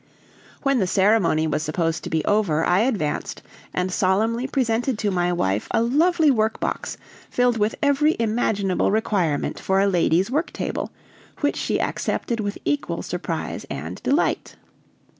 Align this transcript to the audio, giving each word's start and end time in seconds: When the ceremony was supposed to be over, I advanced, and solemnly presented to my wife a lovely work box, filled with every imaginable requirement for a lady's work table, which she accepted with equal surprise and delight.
When 0.63 0.79
the 0.79 0.87
ceremony 0.87 1.45
was 1.45 1.61
supposed 1.61 2.03
to 2.03 2.09
be 2.09 2.25
over, 2.25 2.65
I 2.65 2.79
advanced, 2.79 3.43
and 3.71 3.91
solemnly 3.91 4.47
presented 4.47 4.97
to 4.97 5.11
my 5.11 5.31
wife 5.31 5.67
a 5.69 5.83
lovely 5.83 6.31
work 6.31 6.59
box, 6.59 6.97
filled 7.29 7.59
with 7.59 7.75
every 7.83 8.15
imaginable 8.17 8.89
requirement 8.89 9.59
for 9.59 9.79
a 9.79 9.85
lady's 9.85 10.31
work 10.31 10.51
table, 10.53 10.89
which 11.41 11.55
she 11.55 11.79
accepted 11.79 12.39
with 12.39 12.57
equal 12.65 13.03
surprise 13.03 13.63
and 13.69 14.01
delight. 14.01 14.55